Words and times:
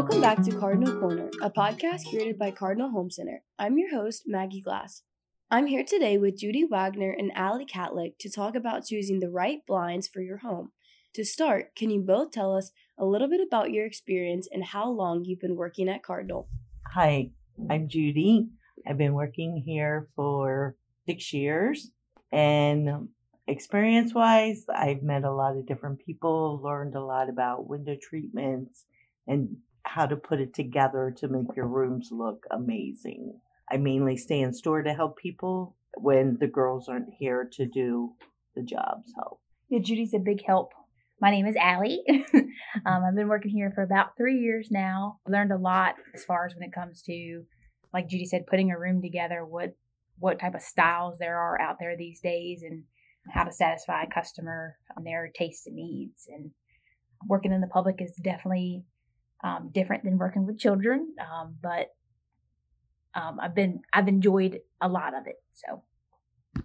Welcome 0.00 0.22
back 0.22 0.42
to 0.44 0.58
Cardinal 0.58 0.98
Corner, 0.98 1.28
a 1.42 1.50
podcast 1.50 2.08
created 2.08 2.38
by 2.38 2.52
Cardinal 2.52 2.88
Home 2.88 3.10
Center. 3.10 3.42
I'm 3.58 3.76
your 3.76 3.90
host, 3.90 4.22
Maggie 4.26 4.62
Glass. 4.62 5.02
I'm 5.50 5.66
here 5.66 5.84
today 5.84 6.16
with 6.16 6.38
Judy 6.38 6.64
Wagoner 6.64 7.10
and 7.10 7.30
Ally 7.34 7.64
Catlett 7.64 8.18
to 8.20 8.30
talk 8.30 8.54
about 8.54 8.86
choosing 8.86 9.20
the 9.20 9.28
right 9.28 9.58
blinds 9.66 10.08
for 10.08 10.22
your 10.22 10.38
home. 10.38 10.72
To 11.16 11.22
start, 11.22 11.76
can 11.76 11.90
you 11.90 12.00
both 12.00 12.30
tell 12.30 12.56
us 12.56 12.70
a 12.98 13.04
little 13.04 13.28
bit 13.28 13.42
about 13.46 13.72
your 13.72 13.84
experience 13.84 14.48
and 14.50 14.64
how 14.64 14.88
long 14.88 15.26
you've 15.26 15.38
been 15.38 15.54
working 15.54 15.86
at 15.86 16.02
Cardinal? 16.02 16.48
Hi, 16.94 17.28
I'm 17.68 17.86
Judy. 17.86 18.48
I've 18.88 18.96
been 18.96 19.12
working 19.12 19.62
here 19.66 20.08
for 20.16 20.76
six 21.06 21.30
years. 21.34 21.90
And 22.32 23.10
experience 23.46 24.14
wise, 24.14 24.64
I've 24.74 25.02
met 25.02 25.24
a 25.24 25.34
lot 25.34 25.58
of 25.58 25.66
different 25.66 25.98
people, 26.06 26.58
learned 26.64 26.94
a 26.94 27.04
lot 27.04 27.28
about 27.28 27.68
window 27.68 27.98
treatments 28.00 28.86
and 29.26 29.58
how 29.84 30.06
to 30.06 30.16
put 30.16 30.40
it 30.40 30.54
together 30.54 31.12
to 31.18 31.28
make 31.28 31.56
your 31.56 31.66
rooms 31.66 32.10
look 32.10 32.44
amazing. 32.50 33.40
I 33.70 33.76
mainly 33.76 34.16
stay 34.16 34.40
in 34.40 34.52
store 34.52 34.82
to 34.82 34.92
help 34.92 35.16
people 35.16 35.76
when 35.96 36.36
the 36.40 36.46
girls 36.46 36.88
aren't 36.88 37.12
here 37.18 37.48
to 37.52 37.66
do 37.66 38.14
the 38.54 38.62
jobs 38.62 39.12
help. 39.16 39.40
yeah, 39.68 39.80
Judy's 39.80 40.14
a 40.14 40.18
big 40.18 40.44
help. 40.44 40.72
My 41.20 41.30
name 41.30 41.46
is 41.46 41.56
Ally. 41.56 41.96
um, 42.34 42.52
I've 42.86 43.14
been 43.14 43.28
working 43.28 43.50
here 43.50 43.70
for 43.74 43.82
about 43.82 44.16
three 44.16 44.38
years 44.38 44.68
now. 44.70 45.18
Learned 45.28 45.52
a 45.52 45.58
lot 45.58 45.94
as 46.14 46.24
far 46.24 46.46
as 46.46 46.54
when 46.54 46.64
it 46.64 46.72
comes 46.72 47.02
to, 47.02 47.44
like 47.92 48.08
Judy 48.08 48.24
said, 48.24 48.46
putting 48.46 48.70
a 48.70 48.78
room 48.78 49.02
together, 49.02 49.44
what 49.44 49.74
what 50.18 50.38
type 50.38 50.54
of 50.54 50.60
styles 50.60 51.16
there 51.18 51.38
are 51.38 51.60
out 51.60 51.76
there 51.78 51.96
these 51.96 52.20
days, 52.20 52.62
and 52.62 52.84
how 53.32 53.44
to 53.44 53.52
satisfy 53.52 54.02
a 54.02 54.14
customer 54.14 54.76
on 54.96 55.04
their 55.04 55.30
tastes 55.34 55.66
and 55.66 55.76
needs. 55.76 56.26
And 56.28 56.50
working 57.28 57.52
in 57.52 57.60
the 57.60 57.66
public 57.66 58.00
is 58.00 58.18
definitely 58.22 58.84
um, 59.42 59.70
different 59.72 60.04
than 60.04 60.18
working 60.18 60.46
with 60.46 60.58
children, 60.58 61.14
um, 61.20 61.56
but 61.62 61.94
um, 63.14 63.38
I've 63.40 63.54
been 63.54 63.80
I've 63.92 64.08
enjoyed 64.08 64.60
a 64.80 64.88
lot 64.88 65.14
of 65.14 65.26
it. 65.26 65.42
So, 65.52 65.82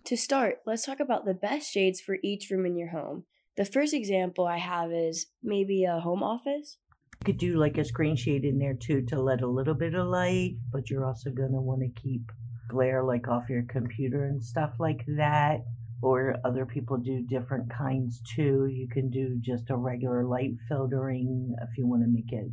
to 0.03 0.17
start, 0.17 0.59
let's 0.65 0.85
talk 0.85 0.99
about 0.99 1.25
the 1.25 1.33
best 1.33 1.71
shades 1.71 2.01
for 2.01 2.17
each 2.23 2.49
room 2.49 2.65
in 2.65 2.77
your 2.77 2.89
home. 2.89 3.23
The 3.57 3.65
first 3.65 3.93
example 3.93 4.45
I 4.45 4.57
have 4.57 4.91
is 4.91 5.27
maybe 5.41 5.85
a 5.85 5.99
home 5.99 6.21
office. 6.21 6.77
You 7.21 7.25
could 7.25 7.37
do 7.37 7.57
like 7.57 7.77
a 7.77 7.85
screen 7.85 8.15
shade 8.15 8.43
in 8.43 8.59
there 8.59 8.73
too 8.73 9.01
to 9.07 9.21
let 9.21 9.41
a 9.41 9.47
little 9.47 9.73
bit 9.73 9.95
of 9.95 10.07
light, 10.07 10.57
but 10.71 10.89
you're 10.89 11.05
also 11.05 11.29
gonna 11.29 11.61
want 11.61 11.81
to 11.81 12.01
keep 12.01 12.31
glare 12.67 13.03
like 13.03 13.27
off 13.27 13.49
your 13.49 13.63
computer 13.63 14.25
and 14.25 14.43
stuff 14.43 14.73
like 14.79 15.05
that 15.07 15.61
or 16.05 16.35
other 16.45 16.67
people 16.67 16.97
do 16.97 17.25
different 17.27 17.67
kinds 17.75 18.21
too. 18.35 18.67
You 18.67 18.87
can 18.87 19.09
do 19.09 19.37
just 19.41 19.71
a 19.71 19.75
regular 19.75 20.23
light 20.23 20.51
filtering 20.69 21.55
if 21.63 21.77
you 21.77 21.87
want 21.87 22.03
to 22.03 22.07
make 22.07 22.31
it 22.31 22.51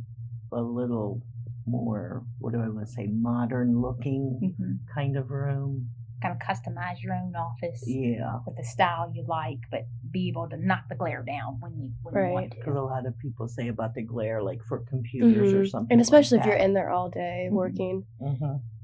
a 0.51 0.61
little 0.61 1.21
more, 1.67 2.23
what 2.39 2.53
do 2.53 2.59
I 2.59 2.67
want 2.67 2.87
to 2.87 2.91
say, 2.91 3.07
modern 3.11 3.79
looking 3.79 4.39
mm-hmm. 4.43 4.73
kind 4.93 5.15
of 5.17 5.29
room. 5.29 5.89
Kind 6.21 6.35
of 6.35 6.47
customize 6.47 7.03
your 7.03 7.13
own 7.13 7.35
office. 7.35 7.83
Yeah. 7.85 8.39
With 8.47 8.57
the 8.57 8.63
style 8.63 9.11
you 9.13 9.23
like, 9.27 9.59
but 9.69 9.81
be 10.09 10.29
able 10.29 10.49
to 10.49 10.57
knock 10.57 10.85
the 10.89 10.95
glare 10.95 11.21
down 11.21 11.57
when 11.59 11.77
you, 11.77 11.91
when 12.01 12.15
right. 12.15 12.27
you 12.27 12.33
want 12.33 12.51
to. 12.51 12.57
Because 12.57 12.75
a 12.75 12.81
lot 12.81 13.05
of 13.05 13.19
people 13.19 13.47
say 13.47 13.67
about 13.67 13.93
the 13.93 14.01
glare, 14.01 14.41
like 14.41 14.63
for 14.67 14.79
computers 14.89 15.49
mm-hmm. 15.49 15.59
or 15.59 15.65
something. 15.67 15.93
And 15.93 16.01
especially 16.01 16.39
like 16.39 16.47
if 16.47 16.51
you're 16.53 16.59
in 16.59 16.73
there 16.73 16.89
all 16.89 17.09
day 17.09 17.45
mm-hmm. 17.47 17.55
working. 17.55 18.05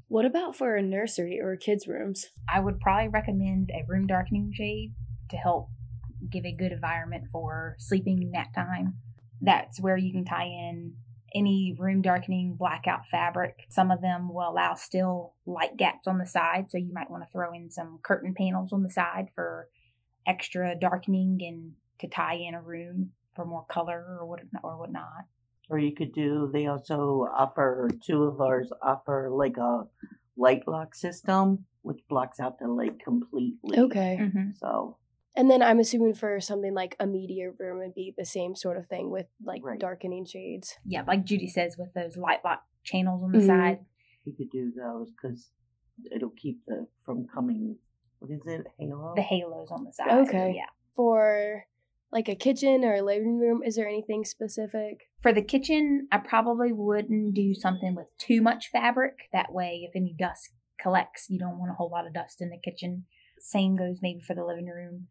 What 0.09 0.25
about 0.25 0.55
for 0.55 0.75
a 0.75 0.81
nursery 0.81 1.39
or 1.39 1.55
kids' 1.55 1.88
rooms? 1.88 2.25
I 2.52 2.61
would 2.61 2.79
probably 2.79 3.09
recommend 3.09 3.69
a 3.69 3.85
room 3.88 4.07
darkening 4.07 4.52
shade 4.55 4.95
to 5.29 5.38
help 5.38 5.69
give 6.27 6.45
a 6.45 6.52
good 6.52 6.71
environment 6.71 7.25
for 7.31 7.75
sleeping 7.77 8.31
nap 8.31 8.52
time. 8.55 8.95
That's 9.39 9.80
where 9.80 9.97
you 9.97 10.11
can 10.11 10.25
tie 10.25 10.47
in 10.47 10.95
any 11.35 11.75
room 11.77 12.02
darkening 12.02 12.55
blackout 12.57 13.05
fabric. 13.05 13.67
Some 13.69 13.91
of 13.91 14.02
them 14.02 14.33
will 14.33 14.49
allow 14.49 14.73
still 14.73 15.35
light 15.45 15.77
gaps 15.77 16.07
on 16.07 16.17
the 16.17 16.26
side, 16.26 16.71
so 16.71 16.80
you 16.80 16.91
might 16.91 17.11
want 17.11 17.23
to 17.23 17.31
throw 17.31 17.53
in 17.53 17.70
some 17.70 17.99
curtain 18.02 18.33
panels 18.36 18.73
on 18.73 18.81
the 18.81 18.89
side 18.89 19.27
for 19.36 19.70
extra 20.26 20.73
darkening 20.73 21.37
and 21.41 21.73
to 21.99 22.08
tie 22.08 22.33
in 22.33 22.55
a 22.55 22.61
room 22.64 23.11
for 23.36 23.45
more 23.45 23.65
color 23.70 24.17
or 24.20 24.26
what 24.26 24.39
or 24.64 24.76
whatnot 24.76 25.26
or 25.69 25.80
you 25.80 25.93
could 25.93 26.13
do 26.13 26.49
they 26.52 26.67
also 26.67 27.27
offer 27.35 27.89
two 28.05 28.23
of 28.23 28.41
ours 28.41 28.71
offer 28.81 29.30
like 29.31 29.57
a 29.57 29.83
light 30.37 30.67
lock 30.67 30.95
system 30.95 31.65
which 31.81 31.99
blocks 32.09 32.39
out 32.39 32.59
the 32.59 32.67
light 32.67 32.99
completely. 33.03 33.79
Okay. 33.79 34.17
Mm-hmm. 34.21 34.49
so 34.55 34.97
and 35.35 35.49
then 35.49 35.61
i'm 35.61 35.79
assuming 35.79 36.13
for 36.13 36.41
something 36.41 36.73
like 36.73 36.95
a 36.99 37.05
media 37.05 37.52
room 37.58 37.79
would 37.79 37.93
be 37.93 38.13
the 38.17 38.25
same 38.25 38.55
sort 38.55 38.77
of 38.77 38.87
thing 38.87 39.09
with 39.09 39.27
like 39.43 39.61
right. 39.63 39.79
darkening 39.79 40.25
shades. 40.25 40.75
Yeah 40.85 41.03
like 41.08 41.25
judy 41.25 41.47
says 41.47 41.75
with 41.77 41.93
those 41.93 42.17
light 42.17 42.39
lock 42.43 42.63
channels 42.83 43.23
on 43.23 43.31
the 43.31 43.39
mm-hmm. 43.39 43.47
side. 43.47 43.79
You 44.25 44.33
could 44.35 44.49
do 44.52 44.71
those 44.75 45.09
because 45.11 45.49
it'll 46.13 46.31
keep 46.31 46.65
the 46.67 46.87
from 47.05 47.27
coming 47.33 47.77
what 48.19 48.31
is 48.31 48.41
it 48.45 48.65
halo 48.77 49.13
the 49.15 49.21
halos 49.21 49.69
on 49.71 49.83
the 49.83 49.93
side. 49.93 50.27
Okay. 50.27 50.53
Yeah. 50.55 50.69
For 50.95 51.65
like 52.11 52.27
a 52.27 52.36
kitchen 52.36 52.83
or 52.83 52.95
a 52.95 53.02
living 53.02 53.39
room? 53.39 53.61
Is 53.64 53.75
there 53.75 53.87
anything 53.87 54.25
specific? 54.25 55.09
For 55.21 55.33
the 55.33 55.42
kitchen, 55.42 56.08
I 56.11 56.17
probably 56.17 56.71
wouldn't 56.71 57.33
do 57.33 57.53
something 57.53 57.95
with 57.95 58.08
too 58.17 58.42
much 58.42 58.70
fabric. 58.71 59.30
That 59.33 59.53
way, 59.53 59.87
if 59.87 59.95
any 59.95 60.15
dust 60.17 60.49
collects, 60.80 61.27
you 61.30 61.37
don't 61.37 61.59
want 61.59 61.71
a 61.71 61.75
whole 61.75 61.89
lot 61.89 62.08
of 62.08 62.14
dust 62.14 62.42
in 62.42 62.49
the 62.49 62.58
kitchen. 62.58 63.05
Same 63.39 63.75
goes 63.75 63.99
maybe 64.02 64.21
for 64.21 64.33
the 64.33 64.45
living 64.45 64.67
room, 64.67 65.08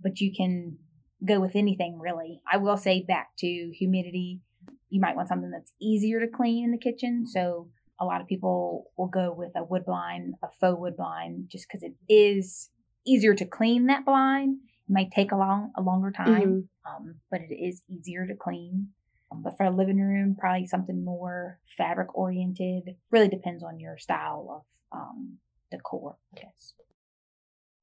but 0.00 0.20
you 0.20 0.32
can 0.36 0.78
go 1.26 1.40
with 1.40 1.56
anything 1.56 1.98
really. 1.98 2.40
I 2.50 2.58
will 2.58 2.76
say 2.76 3.04
back 3.06 3.30
to 3.38 3.46
humidity, 3.46 4.40
you 4.88 5.00
might 5.00 5.16
want 5.16 5.28
something 5.28 5.50
that's 5.50 5.72
easier 5.80 6.20
to 6.20 6.28
clean 6.28 6.64
in 6.64 6.70
the 6.70 6.78
kitchen. 6.78 7.26
So 7.26 7.70
a 8.00 8.04
lot 8.04 8.20
of 8.20 8.26
people 8.26 8.90
will 8.96 9.08
go 9.08 9.32
with 9.32 9.52
a 9.56 9.64
wood 9.64 9.84
blind, 9.86 10.34
a 10.42 10.48
faux 10.60 10.78
wood 10.78 10.96
blind, 10.96 11.48
just 11.48 11.66
because 11.68 11.82
it 11.82 11.94
is 12.08 12.70
easier 13.06 13.34
to 13.34 13.44
clean 13.44 13.86
that 13.86 14.04
blind 14.04 14.58
might 14.92 15.10
take 15.10 15.32
a 15.32 15.36
long 15.36 15.72
a 15.76 15.82
longer 15.82 16.10
time, 16.10 16.68
mm-hmm. 16.86 17.06
um, 17.08 17.14
but 17.30 17.40
it 17.40 17.54
is 17.54 17.82
easier 17.88 18.26
to 18.26 18.34
clean. 18.34 18.88
Um, 19.30 19.42
but 19.42 19.56
for 19.56 19.64
a 19.64 19.70
living 19.70 19.98
room, 19.98 20.36
probably 20.38 20.66
something 20.66 21.04
more 21.04 21.58
fabric 21.76 22.14
oriented. 22.16 22.96
Really 23.10 23.28
depends 23.28 23.62
on 23.62 23.80
your 23.80 23.96
style 23.98 24.64
of 24.92 24.98
um, 24.98 25.38
decor, 25.70 26.16
I 26.36 26.42
guess. 26.42 26.74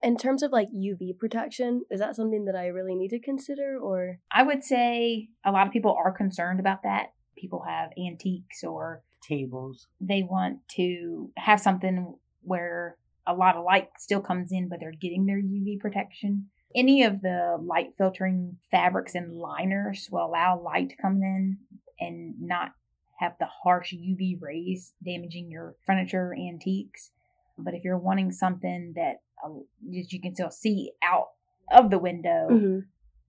In 0.02 0.16
terms 0.16 0.44
of 0.44 0.52
like 0.52 0.70
UV 0.70 1.18
protection, 1.18 1.84
is 1.92 2.00
that 2.00 2.16
something 2.16 2.46
that 2.46 2.56
I 2.56 2.68
really 2.68 2.96
need 2.96 3.10
to 3.10 3.20
consider 3.20 3.78
or 3.78 4.20
I 4.32 4.44
would 4.44 4.64
say 4.64 5.30
a 5.44 5.52
lot 5.52 5.68
of 5.68 5.74
people 5.74 5.98
are 5.98 6.12
concerned 6.12 6.60
about 6.60 6.84
that. 6.84 7.08
People 7.38 7.66
have 7.68 7.90
antiques 7.98 8.64
or 8.64 9.04
tables. 9.28 9.88
They 10.00 10.24
want 10.24 10.60
to 10.76 11.32
have 11.36 11.60
something 11.60 12.16
where 12.42 12.98
a 13.28 13.34
lot 13.34 13.58
of 13.58 13.66
light 13.66 13.90
still 13.98 14.22
comes 14.22 14.52
in 14.52 14.70
but 14.70 14.80
they're 14.80 14.92
getting 14.92 15.26
their 15.26 15.42
UV 15.42 15.80
protection. 15.80 16.50
Any 16.76 17.04
of 17.04 17.22
the 17.22 17.58
light 17.62 17.94
filtering 17.98 18.58
fabrics 18.70 19.16
and 19.16 19.34
liners 19.34 20.08
will 20.12 20.26
allow 20.26 20.60
light 20.60 20.90
to 20.90 20.96
come 20.96 21.22
in 21.24 21.58
and 22.00 22.36
not 22.40 22.72
have 23.20 23.34
the 23.40 23.48
harsh 23.64 23.94
UV 23.94 24.40
rays 24.40 24.94
damaging 25.04 25.50
your 25.50 25.76
furniture 25.86 26.34
antiques. 26.34 27.12
But 27.58 27.74
if 27.74 27.84
you're 27.84 27.98
wanting 27.98 28.32
something 28.32 28.94
that 28.96 29.18
uh, 29.44 29.50
you 29.86 30.22
can 30.22 30.36
still 30.36 30.52
see 30.52 30.92
out 31.04 31.28
of 31.72 31.90
the 31.90 32.00
window, 32.00 32.48
mm-hmm. 32.50 32.80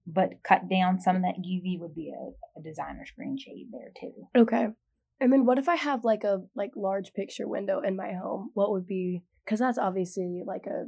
but 0.07 0.43
cut 0.43 0.69
down 0.69 0.99
some 0.99 1.17
of 1.17 1.21
that 1.23 1.35
UV 1.39 1.79
would 1.79 1.93
be 1.93 2.11
a, 2.11 2.59
a 2.59 2.63
designer 2.63 3.05
screen 3.05 3.37
shade 3.37 3.67
there 3.71 3.91
too. 3.99 4.27
Okay. 4.37 4.67
And 5.19 5.31
then 5.31 5.45
what 5.45 5.57
if 5.57 5.67
I 5.67 5.75
have 5.75 6.03
like 6.03 6.23
a 6.23 6.41
like 6.55 6.71
large 6.75 7.13
picture 7.13 7.47
window 7.47 7.81
in 7.81 7.95
my 7.95 8.13
home? 8.13 8.51
What 8.53 8.71
would 8.71 8.87
be 8.87 9.23
because 9.45 9.59
that's 9.59 9.77
obviously 9.77 10.43
like 10.45 10.65
a 10.67 10.85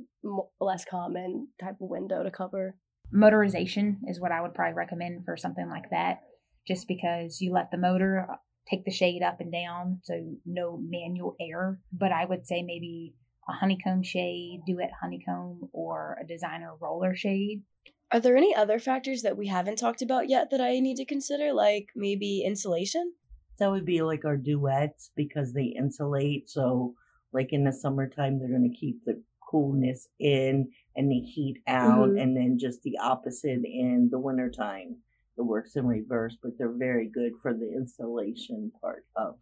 less 0.59 0.85
common 0.85 1.47
type 1.59 1.75
of 1.81 1.89
window 1.89 2.23
to 2.23 2.31
cover. 2.31 2.75
Motorization 3.13 3.97
is 4.07 4.19
what 4.19 4.31
I 4.31 4.41
would 4.41 4.53
probably 4.53 4.73
recommend 4.73 5.25
for 5.25 5.37
something 5.37 5.69
like 5.69 5.89
that, 5.91 6.21
just 6.67 6.87
because 6.87 7.41
you 7.41 7.51
let 7.51 7.69
the 7.71 7.77
motor 7.77 8.27
uh, 8.31 8.35
take 8.69 8.85
the 8.85 8.91
shade 8.91 9.21
up 9.21 9.39
and 9.39 9.51
down, 9.51 9.99
so 10.03 10.13
no 10.45 10.79
manual 10.81 11.35
air. 11.39 11.79
But 11.91 12.11
I 12.11 12.25
would 12.25 12.47
say 12.47 12.63
maybe 12.63 13.13
a 13.47 13.51
honeycomb 13.51 14.03
shade, 14.03 14.61
Duette 14.67 14.91
honeycomb, 15.01 15.69
or 15.73 16.17
a 16.21 16.25
designer 16.25 16.71
roller 16.79 17.15
shade. 17.15 17.63
Are 18.11 18.19
there 18.19 18.37
any 18.37 18.55
other 18.55 18.79
factors 18.79 19.23
that 19.23 19.37
we 19.37 19.47
haven't 19.47 19.77
talked 19.77 20.01
about 20.01 20.29
yet 20.29 20.49
that 20.51 20.61
I 20.61 20.79
need 20.79 20.97
to 20.97 21.05
consider, 21.05 21.51
like 21.51 21.87
maybe 21.95 22.43
insulation? 22.45 23.13
That 23.59 23.71
would 23.71 23.85
be 23.85 24.01
like 24.01 24.25
our 24.25 24.37
Duettes 24.37 25.09
because 25.15 25.53
they 25.53 25.73
insulate. 25.77 26.49
So 26.49 26.95
like 27.33 27.51
in 27.51 27.63
the 27.63 27.73
summertime, 27.73 28.39
they're 28.39 28.49
going 28.49 28.69
to 28.69 28.77
keep 28.77 29.03
the 29.05 29.21
coolness 29.49 30.07
in 30.19 30.67
and 30.95 31.11
the 31.11 31.19
heat 31.19 31.61
out, 31.67 32.09
mm-hmm. 32.09 32.17
and 32.17 32.35
then 32.35 32.57
just 32.59 32.81
the 32.83 32.97
opposite 33.01 33.61
in 33.63 34.09
the 34.11 34.19
wintertime. 34.19 34.97
It 35.37 35.41
works 35.41 35.75
in 35.75 35.87
reverse, 35.87 36.37
but 36.41 36.51
they're 36.57 36.77
very 36.77 37.09
good 37.09 37.33
for 37.41 37.53
the 37.53 37.71
installation 37.75 38.71
part 38.79 39.05
of. 39.15 39.35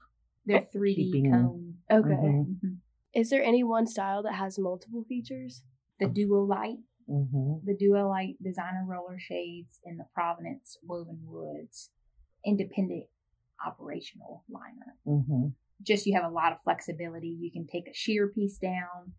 They're 0.45 0.61
3D 0.75 1.29
cone. 1.29 1.75
Okay. 1.91 2.09
Mm-hmm. 2.09 2.41
Mm-hmm. 2.41 2.73
Is 3.13 3.29
there 3.29 3.43
any 3.43 3.63
one 3.63 3.87
style 3.87 4.23
that 4.23 4.35
has 4.35 4.57
multiple 4.57 5.05
features? 5.07 5.63
The 5.99 6.07
Duo-Lite. 6.07 6.79
Mm-hmm. 7.09 7.65
The 7.65 7.75
Duo-Lite 7.77 8.41
designer 8.41 8.85
roller 8.87 9.19
shades 9.19 9.79
and 9.85 9.99
the 9.99 10.05
Provenance 10.13 10.77
woven 10.81 11.19
woods. 11.25 11.89
Independent 12.45 13.05
operational 13.65 14.43
liner. 14.49 14.95
Just 15.83 16.05
you 16.05 16.15
have 16.15 16.29
a 16.29 16.33
lot 16.33 16.51
of 16.51 16.61
flexibility. 16.63 17.35
You 17.39 17.51
can 17.51 17.67
take 17.67 17.87
a 17.87 17.93
sheer 17.93 18.27
piece 18.27 18.57
down 18.57 19.13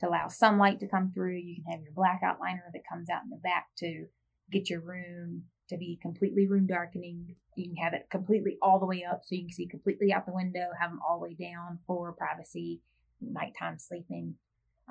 to 0.00 0.08
allow 0.08 0.28
sunlight 0.28 0.80
to 0.80 0.88
come 0.88 1.12
through. 1.12 1.36
You 1.36 1.56
can 1.56 1.72
have 1.72 1.82
your 1.82 1.92
blackout 1.92 2.40
liner 2.40 2.64
that 2.72 2.82
comes 2.90 3.08
out 3.10 3.22
in 3.24 3.30
the 3.30 3.36
back 3.36 3.66
to 3.78 4.06
get 4.50 4.70
your 4.70 4.80
room 4.80 5.44
to 5.68 5.78
be 5.78 5.98
completely 6.02 6.46
room 6.46 6.66
darkening. 6.66 7.36
You 7.56 7.68
can 7.68 7.76
have 7.76 7.94
it 7.94 8.08
completely 8.10 8.58
all 8.60 8.78
the 8.78 8.86
way 8.86 9.04
up 9.10 9.22
so 9.24 9.34
you 9.34 9.42
can 9.42 9.52
see 9.52 9.66
completely 9.66 10.12
out 10.12 10.26
the 10.26 10.32
window, 10.32 10.68
have 10.78 10.90
them 10.90 11.00
all 11.08 11.18
the 11.18 11.24
way 11.28 11.34
down 11.34 11.78
for 11.86 12.12
privacy, 12.12 12.82
nighttime 13.20 13.78
sleeping. 13.78 14.34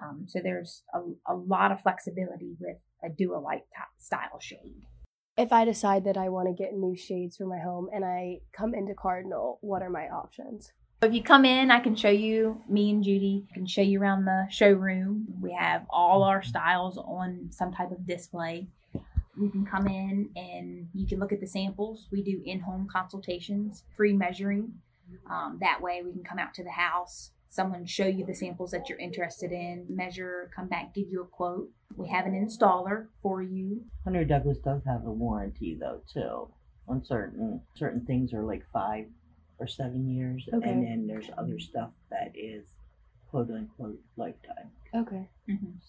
Um, 0.01 0.25
so 0.27 0.39
there's 0.43 0.83
a, 0.93 0.99
a 1.31 1.35
lot 1.35 1.71
of 1.71 1.81
flexibility 1.81 2.55
with 2.59 2.77
a 3.03 3.09
Duo-Lite 3.09 3.65
style 3.99 4.39
shade. 4.39 4.87
If 5.37 5.51
I 5.51 5.65
decide 5.65 6.05
that 6.05 6.17
I 6.17 6.29
want 6.29 6.47
to 6.47 6.63
get 6.63 6.73
new 6.73 6.95
shades 6.95 7.37
for 7.37 7.45
my 7.45 7.59
home 7.59 7.89
and 7.93 8.03
I 8.03 8.39
come 8.51 8.73
into 8.73 8.93
Cardinal, 8.95 9.59
what 9.61 9.81
are 9.81 9.89
my 9.89 10.07
options? 10.07 10.71
If 11.03 11.13
you 11.13 11.21
come 11.21 11.43
in, 11.43 11.69
I 11.69 11.81
can 11.81 11.95
show 11.97 12.09
you, 12.09 12.61
me 12.69 12.89
and 12.89 13.03
Judy 13.03 13.45
can 13.53 13.65
show 13.65 13.81
you 13.81 13.99
around 13.99 14.23
the 14.23 14.47
showroom. 14.49 15.25
We 15.41 15.51
have 15.51 15.85
all 15.89 16.23
our 16.23 16.41
styles 16.41 16.97
on 16.97 17.49
some 17.51 17.73
type 17.73 17.91
of 17.91 18.07
display. 18.07 18.67
You 19.37 19.49
can 19.49 19.65
come 19.65 19.87
in 19.87 20.29
and 20.37 20.87
you 20.93 21.05
can 21.05 21.19
look 21.19 21.33
at 21.33 21.41
the 21.41 21.47
samples. 21.47 22.07
We 22.09 22.23
do 22.23 22.41
in 22.45 22.61
home 22.61 22.87
consultations, 22.89 23.83
free 23.97 24.13
measuring. 24.13 24.71
Um, 25.29 25.57
that 25.59 25.81
way, 25.81 26.01
we 26.05 26.13
can 26.13 26.23
come 26.23 26.39
out 26.39 26.53
to 26.53 26.63
the 26.63 26.71
house, 26.71 27.31
someone 27.49 27.85
show 27.85 28.07
you 28.07 28.25
the 28.25 28.33
samples 28.33 28.71
that 28.71 28.87
you're 28.87 28.99
interested 28.99 29.51
in, 29.51 29.85
measure, 29.89 30.49
come 30.55 30.67
back, 30.67 30.93
give 30.93 31.09
you 31.09 31.21
a 31.21 31.25
quote. 31.25 31.69
We 31.97 32.07
have 32.09 32.25
an 32.25 32.33
installer 32.33 33.07
for 33.21 33.41
you. 33.41 33.83
Hunter 34.05 34.23
Douglas 34.23 34.59
does 34.59 34.81
have 34.85 35.05
a 35.05 35.11
warranty 35.11 35.75
though 35.77 36.01
too. 36.11 36.47
On 36.87 37.03
certain 37.03 37.61
certain 37.75 38.05
things 38.05 38.33
are 38.33 38.43
like 38.43 38.63
five 38.71 39.05
or 39.59 39.67
seven 39.67 40.09
years, 40.09 40.47
Okay. 40.53 40.69
and 40.69 40.83
then 40.85 41.07
there's 41.07 41.29
other 41.37 41.59
stuff 41.59 41.91
that 42.09 42.31
is 42.35 42.65
quote 43.29 43.49
unquote 43.49 43.99
lifetime. 44.17 44.69
Okay. 44.95 45.27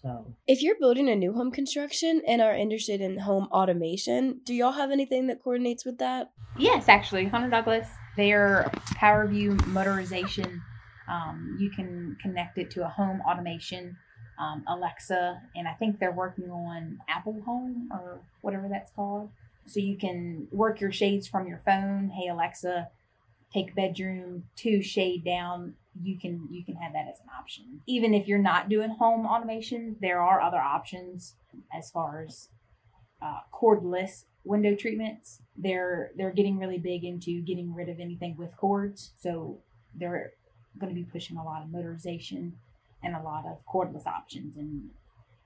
So 0.03 0.35
If 0.47 0.63
you're 0.63 0.79
building 0.81 1.09
a 1.09 1.15
new 1.17 1.33
home 1.35 1.51
construction 1.51 2.23
and 2.27 2.41
are 2.41 2.55
interested 2.55 3.01
in 3.01 3.19
home 3.19 3.49
automation, 3.53 4.41
do 4.45 4.55
y'all 4.55 4.73
have 4.73 4.91
anything 4.91 5.27
that 5.29 5.43
coordinates 5.43 5.85
with 5.85 5.99
that? 5.99 6.31
Yes, 6.59 6.89
actually, 6.89 7.27
Hunter 7.27 7.51
Douglas, 7.51 7.87
their 8.17 8.71
PowerView 8.97 9.57
motorization, 9.73 10.61
um, 11.09 11.57
you 11.61 11.71
can 11.71 12.17
connect 12.23 12.57
it 12.59 12.71
to 12.73 12.85
a 12.85 12.89
home 12.89 13.21
automation, 13.29 13.97
um, 14.39 14.65
Alexa, 14.67 15.41
and 15.55 15.69
I 15.69 15.75
think 15.75 15.99
they're 16.01 16.13
working 16.13 16.51
on 16.51 16.99
Apple 17.09 17.41
Home 17.45 17.89
or 17.93 18.21
whatever 18.41 18.69
that's 18.71 18.91
called. 18.93 19.31
So 19.67 19.81
you 19.81 19.97
can 19.97 20.49
work 20.51 20.81
your 20.81 20.93
shades 20.93 21.27
from 21.29 21.47
your 21.47 21.59
phone. 21.59 22.09
Hey 22.11 22.29
Alexa, 22.29 22.89
take 23.55 23.75
bedroom 23.75 24.45
two 24.57 24.83
shade 24.83 25.25
down. 25.25 25.75
You 26.03 26.19
can 26.19 26.49
you 26.51 26.65
can 26.65 26.75
have 26.77 26.93
that 26.93 27.07
as 27.11 27.21
an 27.21 27.29
option. 27.39 27.81
Even 27.87 28.13
if 28.13 28.27
you're 28.27 28.39
not 28.39 28.69
doing 28.69 28.91
home 28.91 29.27
automation, 29.27 29.97
there 30.01 30.21
are 30.21 30.41
other 30.41 30.59
options 30.59 31.37
as 31.77 31.91
far 31.91 32.25
as 32.27 32.49
uh, 33.23 33.39
cordless 33.53 34.25
window 34.45 34.75
treatments. 34.75 35.41
They're 35.57 36.11
they're 36.17 36.33
getting 36.33 36.59
really 36.59 36.79
big 36.79 37.05
into 37.05 37.41
getting 37.43 37.73
rid 37.73 37.89
of 37.89 38.01
anything 38.01 38.37
with 38.37 38.57
cords. 38.57 39.13
So 39.17 39.61
they're 39.95 40.33
going 40.79 40.93
to 40.93 41.01
be 41.01 41.07
pushing 41.07 41.37
a 41.37 41.45
lot 41.45 41.63
of 41.63 41.69
motorization 41.69 42.53
and 43.05 43.15
a 43.15 43.23
lot 43.23 43.45
of 43.47 43.59
cordless 43.73 44.07
options. 44.07 44.57
And 44.57 44.91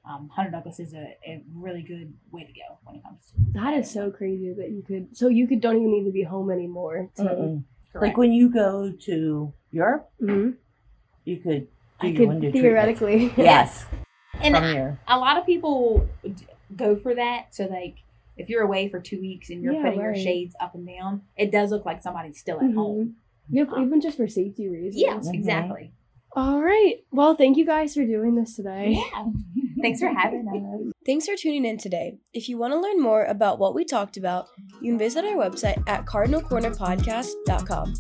um, 0.09 0.31
Hunter 0.35 0.51
Douglas 0.51 0.81
is 0.81 0.95
a, 0.95 1.17
a 1.27 1.43
really 1.55 1.83
good 1.83 2.15
way 2.33 2.45
to 2.45 2.53
go 2.53 2.79
when 2.85 2.97
it 2.97 3.03
comes 3.03 3.27
to 3.27 3.61
That 3.61 3.75
is 3.75 3.91
so 3.91 4.11
crazy 4.11 4.55
that 4.55 4.71
you 4.71 4.83
could. 4.83 5.15
So 5.15 5.29
you 5.29 5.47
could 5.47 5.61
don't 5.61 5.77
even 5.77 5.91
need 5.91 6.05
to 6.05 6.13
be 6.13 6.23
home 6.23 6.51
anymore. 6.51 7.11
To, 7.17 7.23
mm-mm. 7.23 7.65
Correct. 7.99 8.11
like 8.13 8.17
when 8.17 8.33
you 8.33 8.49
go 8.51 8.93
to 8.93 9.53
Europe, 9.71 10.11
Mhm. 10.21 10.55
you 11.25 11.37
could 11.39 11.67
do 12.01 12.07
I 12.07 12.07
your 12.07 12.17
could 12.17 12.29
window 12.29 12.53
theoretically. 12.53 13.17
treatments. 13.29 13.39
Yes, 13.39 13.87
and 14.41 14.55
from 14.55 14.65
I- 14.65 14.97
a 15.09 15.19
lot 15.19 15.37
of 15.39 15.45
people 15.47 16.07
go 16.75 16.97
for 16.97 17.15
that. 17.15 17.55
So 17.55 17.65
like. 17.67 17.97
If 18.41 18.49
you're 18.49 18.63
away 18.63 18.89
for 18.89 19.01
two 19.01 19.21
weeks 19.21 19.51
and 19.51 19.65
you're 19.65 19.73
Yeah, 19.73 19.83
putting 19.83 19.99
your 20.01 20.15
shades 20.15 20.55
up 20.61 20.77
and 20.77 20.87
down, 20.87 21.23
it 21.37 21.51
does 21.51 21.73
look 21.73 21.85
like 21.85 22.01
somebody's 22.01 22.39
still 22.39 22.59
at 22.59 22.67
Mhm. 22.67 22.75
home. 22.77 23.17
Yep, 23.51 23.73
Um, 23.73 23.83
even 23.85 24.01
just 24.01 24.17
for 24.17 24.29
safety 24.29 24.69
reasons. 24.69 25.03
Yeah, 25.03 25.15
Mhm. 25.19 25.35
exactly. 25.35 25.91
All 26.37 26.63
right. 26.63 27.05
Well, 27.11 27.35
thank 27.35 27.57
you 27.57 27.67
guys 27.67 27.95
for 27.95 28.05
doing 28.07 28.37
this 28.37 28.55
today. 28.55 28.93
Yeah. 29.13 29.27
Thanks 29.81 30.01
for 30.01 30.09
having 30.09 30.47
us. 30.49 30.93
Thanks 31.07 31.27
for 31.27 31.37
tuning 31.37 31.65
in 31.65 31.79
today. 31.79 32.19
If 32.33 32.49
you 32.49 32.59
want 32.59 32.73
to 32.73 32.81
learn 32.81 33.01
more 33.01 33.25
about 33.25 33.59
what 33.59 33.75
we 33.75 33.85
talked 33.85 34.17
about, 34.17 34.49
you 34.81 34.93
can 34.93 34.99
visit 34.99 35.25
our 35.25 35.37
website 35.37 35.83
at 35.89 36.05
cardinalcornerpodcast.com. 36.07 37.95